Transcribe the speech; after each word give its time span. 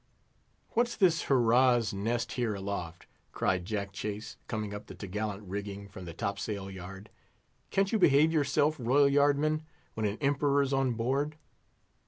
"What's 0.71 0.95
this 0.95 1.25
hurra's 1.25 1.93
nest 1.93 2.31
here 2.31 2.55
aloft?" 2.55 3.05
cried 3.33 3.65
Jack 3.65 3.91
Chase, 3.91 4.35
coming 4.47 4.73
up 4.73 4.87
the 4.87 4.95
t' 4.95 5.05
gallant 5.05 5.43
rigging 5.43 5.87
from 5.87 6.05
the 6.05 6.11
top 6.15 6.39
sail 6.39 6.71
yard. 6.71 7.11
"Can't 7.69 7.91
you 7.91 7.99
behave 7.99 8.31
yourself, 8.33 8.77
royal 8.79 9.07
yard 9.07 9.37
men, 9.37 9.61
when 9.93 10.07
an 10.07 10.17
Emperor's 10.19 10.73
on 10.73 10.93
board?" 10.93 11.35